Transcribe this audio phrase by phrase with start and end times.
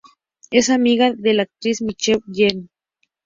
[0.49, 2.69] Es amiga de la actriz Michelle Jenner